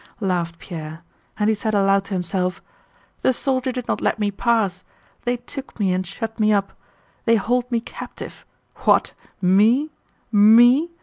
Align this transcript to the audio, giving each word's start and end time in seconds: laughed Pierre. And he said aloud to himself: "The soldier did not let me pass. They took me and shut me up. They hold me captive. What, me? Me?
laughed 0.19 0.57
Pierre. 0.57 1.03
And 1.37 1.47
he 1.47 1.53
said 1.53 1.75
aloud 1.75 2.05
to 2.05 2.15
himself: 2.15 2.59
"The 3.21 3.33
soldier 3.33 3.71
did 3.71 3.87
not 3.87 4.01
let 4.01 4.17
me 4.17 4.31
pass. 4.31 4.83
They 5.25 5.37
took 5.37 5.79
me 5.79 5.93
and 5.93 6.07
shut 6.07 6.39
me 6.39 6.51
up. 6.51 6.73
They 7.25 7.35
hold 7.35 7.71
me 7.71 7.81
captive. 7.81 8.43
What, 8.77 9.13
me? 9.43 9.91
Me? 10.31 10.89